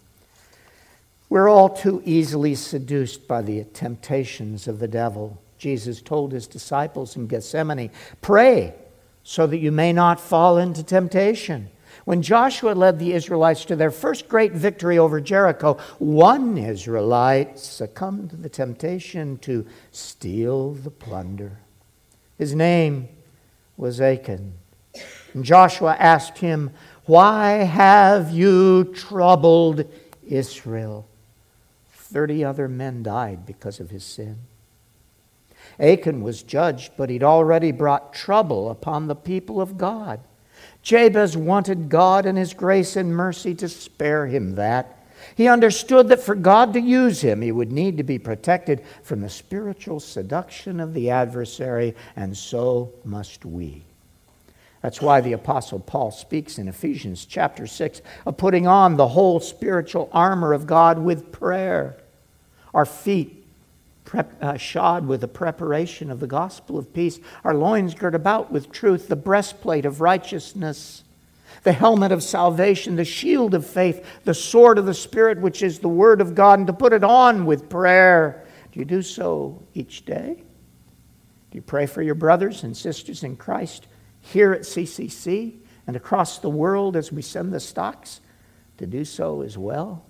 We're 1.29 1.49
all 1.49 1.69
too 1.69 2.03
easily 2.05 2.55
seduced 2.55 3.27
by 3.27 3.43
the 3.43 3.65
temptations 3.65 4.69
of 4.69 4.79
the 4.79 4.89
devil. 4.89 5.41
Jesus 5.59 6.01
told 6.01 6.33
his 6.33 6.47
disciples 6.47 7.17
in 7.17 7.27
Gethsemane, 7.27 7.91
Pray 8.21 8.75
so 9.25 9.47
that 9.47 9.59
you 9.59 9.73
may 9.73 9.93
not 9.93 10.21
fall 10.21 10.57
into 10.57 10.85
temptation. 10.85 11.69
When 12.07 12.23
Joshua 12.23 12.71
led 12.71 13.01
the 13.01 13.15
Israelites 13.15 13.65
to 13.65 13.75
their 13.75 13.91
first 13.91 14.29
great 14.29 14.53
victory 14.53 14.97
over 14.97 15.21
Jericho, 15.21 15.77
one 15.99 16.57
Israelite 16.57 17.59
succumbed 17.59 18.31
to 18.31 18.37
the 18.37 18.49
temptation 18.49 19.39
to 19.39 19.67
steal 19.91 20.71
the 20.71 20.93
plunder. 20.93 21.59
His 22.39 22.55
name 22.55 23.09
was 23.77 24.01
Achan. 24.01 24.53
And 25.35 25.45
Joshua 25.45 25.97
asked 25.99 26.39
him, 26.39 26.71
Why 27.07 27.65
have 27.65 28.31
you 28.31 28.85
troubled 28.95 29.85
Israel? 30.25 31.09
Thirty 31.91 32.45
other 32.45 32.69
men 32.69 33.03
died 33.03 33.45
because 33.45 33.81
of 33.81 33.91
his 33.91 34.05
sin. 34.05 34.39
Achan 35.81 36.23
was 36.23 36.45
judged, 36.45 36.93
but 36.97 37.11
he'd 37.11 37.25
already 37.25 37.73
brought 37.73 38.15
trouble 38.15 38.71
upon 38.71 39.09
the 39.09 39.17
people 39.17 39.61
of 39.61 39.77
God. 39.77 40.21
Jabez 40.83 41.37
wanted 41.37 41.89
God 41.89 42.27
and 42.27 42.39
His 42.39 42.55
grace 42.55 42.97
and 42.97 43.15
mercy 43.15 43.55
to 43.57 43.69
spare 43.69 44.27
him 44.27 44.55
that. 44.55 44.97
He 45.35 45.49
understood 45.49 46.09
that 46.09 46.21
for 46.21 46.35
God 46.35 46.73
to 46.75 46.81
use 46.81 47.21
him, 47.21 47.43
he 47.43 47.53
would 47.53 47.73
need 47.73 47.97
to 47.97 48.03
be 48.03 48.19
protected 48.19 48.83
from 49.03 49.21
the 49.21 49.29
spiritual 49.29 50.01
seduction 50.01 50.79
of 50.79 50.95
the 50.95 51.11
adversary, 51.11 51.95
and 52.15 52.37
so 52.37 52.93
must 53.05 53.45
we. 53.45 53.83
That's 54.83 55.03
why 55.03 55.21
the 55.21 55.33
Apostle 55.33 55.81
Paul 55.81 56.11
speaks 56.11 56.59
in 56.59 56.69
Ephesians 56.69 57.25
chapter 57.25 57.67
6 57.67 58.03
of 58.25 58.37
putting 58.37 58.67
on 58.67 58.97
the 58.97 59.09
whole 59.09 59.41
spiritual 59.41 60.09
armor 60.13 60.53
of 60.53 60.67
God 60.67 60.99
with 60.99 61.33
prayer. 61.33 61.97
Our 62.73 62.87
feet 62.87 63.36
prep, 64.17 64.43
uh, 64.43 64.57
shod 64.57 65.07
with 65.07 65.21
the 65.21 65.29
preparation 65.29 66.11
of 66.11 66.21
the 66.21 66.27
gospel 66.27 66.79
of 66.79 66.93
peace, 66.93 67.21
our 67.45 67.55
loins 67.55 67.95
girt 67.95 68.15
about 68.15 68.51
with 68.51 68.73
truth, 68.73 69.09
the 69.09 69.17
breastplate 69.17 69.85
of 69.85 70.01
righteousness, 70.01 71.05
the 71.65 71.73
helmet 71.73 72.13
of 72.13 72.23
salvation, 72.23 72.97
the 72.97 73.05
shield 73.05 73.53
of 73.53 73.67
faith, 73.67 74.05
the 74.25 74.35
sword 74.35 74.79
of 74.79 74.87
the 74.87 74.95
Spirit, 74.95 75.41
which 75.41 75.63
is 75.63 75.81
the 75.81 75.89
word 75.89 76.21
of 76.21 76.35
God, 76.35 76.59
and 76.59 76.67
to 76.67 76.73
put 76.73 76.93
it 76.93 77.05
on 77.05 77.45
with 77.45 77.69
prayer. 77.69 78.45
Do 78.73 78.79
you 78.79 78.87
do 78.87 79.03
so 79.03 79.63
each 79.75 80.05
day? 80.05 80.43
Do 81.51 81.59
you 81.59 81.63
pray 81.63 81.87
for 81.87 82.03
your 82.03 82.15
brothers 82.15 82.63
and 82.63 82.77
sisters 82.77 83.23
in 83.23 83.37
Christ 83.37 83.87
here 84.21 84.53
at 84.53 84.63
CCC 84.63 85.55
and 85.87 85.95
across 85.95 86.39
the 86.39 86.51
world 86.51 86.97
as 86.97 87.13
we 87.13 87.23
send 87.23 87.53
the 87.53 87.61
Stocks? 87.61 88.21
To 88.79 88.87
do 88.87 89.05
so 89.05 89.41
as 89.41 89.57
well? 89.57 90.05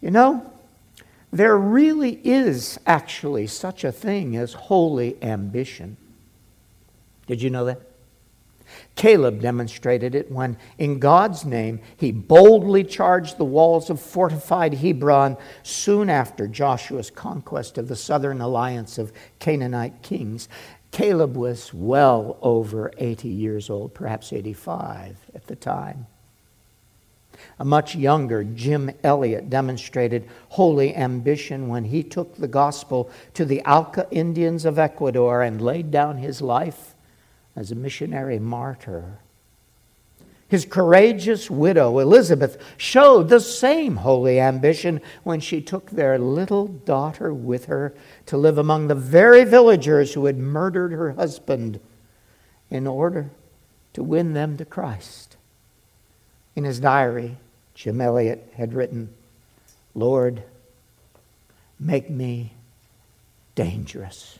You 0.00 0.12
know, 0.12 0.52
there 1.36 1.56
really 1.56 2.20
is 2.24 2.78
actually 2.86 3.46
such 3.46 3.84
a 3.84 3.92
thing 3.92 4.36
as 4.36 4.52
holy 4.52 5.16
ambition. 5.22 5.96
Did 7.26 7.42
you 7.42 7.50
know 7.50 7.64
that? 7.66 7.80
Caleb 8.96 9.40
demonstrated 9.40 10.14
it 10.14 10.30
when, 10.30 10.56
in 10.78 10.98
God's 10.98 11.44
name, 11.44 11.80
he 11.96 12.10
boldly 12.10 12.82
charged 12.82 13.38
the 13.38 13.44
walls 13.44 13.90
of 13.90 14.00
fortified 14.00 14.74
Hebron 14.74 15.36
soon 15.62 16.10
after 16.10 16.48
Joshua's 16.48 17.10
conquest 17.10 17.78
of 17.78 17.88
the 17.88 17.96
southern 17.96 18.40
alliance 18.40 18.98
of 18.98 19.12
Canaanite 19.38 20.02
kings. 20.02 20.48
Caleb 20.90 21.36
was 21.36 21.72
well 21.74 22.38
over 22.40 22.90
80 22.98 23.28
years 23.28 23.70
old, 23.70 23.94
perhaps 23.94 24.32
85 24.32 25.16
at 25.34 25.46
the 25.46 25.56
time. 25.56 26.06
A 27.58 27.64
much 27.64 27.94
younger 27.94 28.44
Jim 28.44 28.90
Elliot 29.02 29.48
demonstrated 29.48 30.28
holy 30.50 30.94
ambition 30.94 31.68
when 31.68 31.84
he 31.84 32.02
took 32.02 32.36
the 32.36 32.48
gospel 32.48 33.10
to 33.34 33.44
the 33.44 33.62
Auca 33.62 34.06
Indians 34.10 34.64
of 34.64 34.78
Ecuador 34.78 35.42
and 35.42 35.60
laid 35.60 35.90
down 35.90 36.18
his 36.18 36.42
life 36.42 36.94
as 37.54 37.72
a 37.72 37.74
missionary 37.74 38.38
martyr. 38.38 39.18
His 40.48 40.64
courageous 40.64 41.50
widow, 41.50 41.98
Elizabeth, 41.98 42.56
showed 42.76 43.28
the 43.28 43.40
same 43.40 43.96
holy 43.96 44.38
ambition 44.38 45.00
when 45.24 45.40
she 45.40 45.60
took 45.60 45.90
their 45.90 46.18
little 46.18 46.68
daughter 46.68 47.34
with 47.34 47.64
her 47.64 47.94
to 48.26 48.36
live 48.36 48.56
among 48.56 48.86
the 48.86 48.94
very 48.94 49.44
villagers 49.44 50.14
who 50.14 50.26
had 50.26 50.38
murdered 50.38 50.92
her 50.92 51.12
husband 51.12 51.80
in 52.70 52.86
order 52.86 53.30
to 53.92 54.04
win 54.04 54.34
them 54.34 54.56
to 54.58 54.64
Christ. 54.64 55.25
In 56.56 56.64
his 56.64 56.80
diary, 56.80 57.36
Jim 57.74 58.00
Elliot 58.00 58.52
had 58.56 58.72
written, 58.72 59.10
Lord, 59.94 60.42
make 61.78 62.08
me 62.08 62.52
dangerous. 63.54 64.38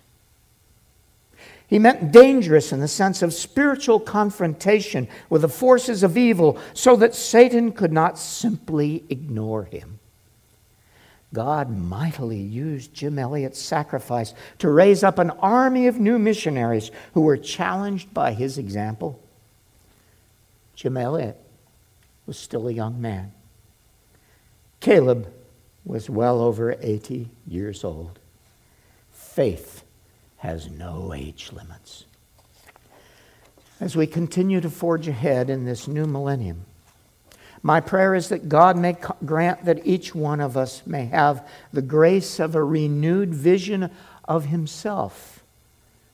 He 1.68 1.78
meant 1.78 2.12
dangerous 2.12 2.72
in 2.72 2.80
the 2.80 2.88
sense 2.88 3.22
of 3.22 3.34
spiritual 3.34 4.00
confrontation 4.00 5.08
with 5.28 5.42
the 5.42 5.48
forces 5.48 6.02
of 6.02 6.16
evil 6.16 6.58
so 6.72 6.96
that 6.96 7.14
Satan 7.14 7.72
could 7.72 7.92
not 7.92 8.18
simply 8.18 9.04
ignore 9.10 9.64
him. 9.64 9.98
God 11.34 11.68
mightily 11.68 12.38
used 12.38 12.94
Jim 12.94 13.18
Elliot's 13.18 13.60
sacrifice 13.60 14.32
to 14.58 14.70
raise 14.70 15.02
up 15.02 15.18
an 15.18 15.30
army 15.30 15.86
of 15.86 15.98
new 15.98 16.18
missionaries 16.18 16.90
who 17.12 17.20
were 17.20 17.36
challenged 17.36 18.14
by 18.14 18.32
his 18.32 18.58
example. 18.58 19.20
Jim 20.76 20.96
Elliot 20.96 21.36
was 22.26 22.38
still 22.38 22.68
a 22.68 22.72
young 22.72 23.00
man. 23.00 23.32
Caleb 24.80 25.32
was 25.84 26.10
well 26.10 26.40
over 26.40 26.76
80 26.80 27.28
years 27.46 27.84
old. 27.84 28.18
Faith 29.12 29.84
has 30.38 30.68
no 30.68 31.12
age 31.14 31.50
limits. 31.52 32.04
As 33.80 33.94
we 33.94 34.06
continue 34.06 34.60
to 34.60 34.70
forge 34.70 35.06
ahead 35.06 35.50
in 35.50 35.64
this 35.64 35.86
new 35.86 36.06
millennium, 36.06 36.64
my 37.62 37.80
prayer 37.80 38.14
is 38.14 38.28
that 38.28 38.48
God 38.48 38.76
may 38.76 38.96
grant 39.24 39.64
that 39.64 39.86
each 39.86 40.14
one 40.14 40.40
of 40.40 40.56
us 40.56 40.86
may 40.86 41.06
have 41.06 41.46
the 41.72 41.82
grace 41.82 42.38
of 42.38 42.54
a 42.54 42.62
renewed 42.62 43.34
vision 43.34 43.90
of 44.24 44.46
Himself 44.46 45.42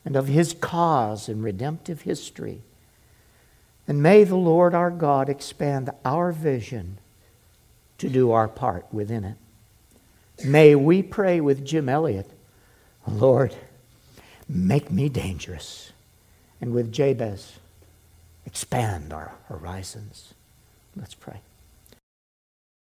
and 0.05 0.17
of 0.17 0.29
His 0.29 0.55
cause 0.55 1.29
in 1.29 1.43
redemptive 1.43 2.03
history. 2.03 2.63
And 3.87 4.03
may 4.03 4.25
the 4.25 4.37
Lord 4.37 4.75
our 4.75 4.91
God 4.91 5.29
expand 5.29 5.91
our 6.05 6.33
vision 6.33 6.99
to 7.99 8.09
do 8.09 8.31
our 8.31 8.49
part 8.49 8.87
within 8.93 9.25
it. 9.25 9.37
May 10.45 10.75
we 10.75 11.03
pray 11.03 11.41
with 11.41 11.65
Jim 11.65 11.89
Elliot, 11.89 12.31
Lord, 13.07 13.55
make 14.49 14.91
me 14.91 15.09
dangerous. 15.09 15.93
And 16.61 16.73
with 16.73 16.93
Jabez, 16.93 17.59
expand 18.47 19.13
our 19.13 19.33
horizons. 19.49 20.35
Let's 20.97 21.15
pray. 21.15 21.41